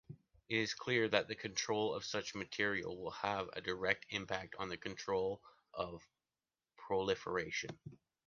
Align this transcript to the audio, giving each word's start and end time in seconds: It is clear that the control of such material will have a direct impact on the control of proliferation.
It 0.49 0.55
is 0.57 0.73
clear 0.73 1.07
that 1.09 1.27
the 1.27 1.35
control 1.35 1.93
of 1.93 2.03
such 2.03 2.33
material 2.33 2.97
will 2.99 3.11
have 3.11 3.51
a 3.53 3.61
direct 3.61 4.07
impact 4.09 4.55
on 4.57 4.67
the 4.67 4.75
control 4.77 5.43
of 5.75 6.01
proliferation. 6.75 7.77